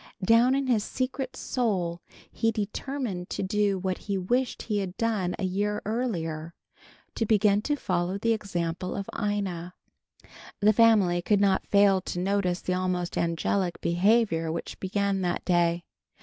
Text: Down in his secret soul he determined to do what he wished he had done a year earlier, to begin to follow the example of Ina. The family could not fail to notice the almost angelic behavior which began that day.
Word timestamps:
Down 0.25 0.55
in 0.55 0.65
his 0.65 0.83
secret 0.83 1.35
soul 1.35 2.01
he 2.31 2.51
determined 2.51 3.29
to 3.29 3.43
do 3.43 3.77
what 3.77 3.99
he 4.09 4.17
wished 4.17 4.63
he 4.63 4.79
had 4.79 4.97
done 4.97 5.35
a 5.37 5.43
year 5.43 5.79
earlier, 5.85 6.55
to 7.13 7.23
begin 7.27 7.61
to 7.61 7.75
follow 7.75 8.17
the 8.17 8.33
example 8.33 8.95
of 8.95 9.07
Ina. 9.15 9.75
The 10.59 10.73
family 10.73 11.21
could 11.21 11.39
not 11.39 11.67
fail 11.67 12.01
to 12.01 12.19
notice 12.19 12.61
the 12.61 12.73
almost 12.73 13.15
angelic 13.15 13.79
behavior 13.79 14.51
which 14.51 14.79
began 14.79 15.21
that 15.21 15.45
day. 15.45 15.83